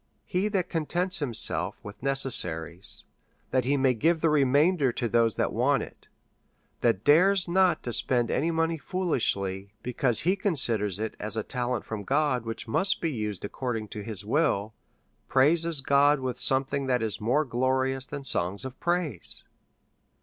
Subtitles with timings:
[0.25, 3.03] He that contents himself with necessaries,
[3.51, 6.07] that he may give the re mainder to those that want it,
[6.79, 11.67] that dares not to spend any money foolishly, because he considers it as a ta
[11.67, 14.73] lent from God, which must be used according to his will,
[15.27, 19.43] praises God with something that is more glorious than songs of praise.